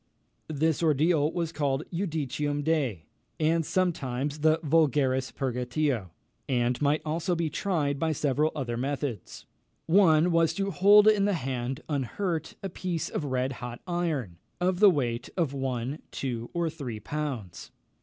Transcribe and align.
This 0.49 0.81
ordeal 0.81 1.31
was 1.31 1.51
called 1.51 1.81
the 1.91 1.95
Judicium 2.07 2.63
Dei, 2.63 3.05
and 3.39 3.63
sometimes 3.63 4.39
the 4.39 4.57
Vulgaris 4.63 5.31
Purgatio, 5.31 6.09
and 6.49 6.81
might 6.81 7.03
also 7.05 7.35
be 7.35 7.51
tried 7.51 7.99
by 7.99 8.11
several 8.11 8.51
other 8.55 8.77
methods. 8.77 9.45
One 9.85 10.31
was 10.31 10.55
to 10.55 10.71
hold 10.71 11.07
in 11.07 11.25
the 11.25 11.33
hand, 11.35 11.81
unhurt, 11.87 12.55
a 12.63 12.69
piece 12.69 13.09
of 13.09 13.25
red 13.25 13.51
hot 13.61 13.79
iron, 13.85 14.39
of 14.59 14.79
the 14.79 14.89
weight 14.89 15.29
of 15.37 15.53
one, 15.53 15.99
two, 16.11 16.49
or 16.51 16.67
three 16.67 16.99
pounds. 16.99 17.69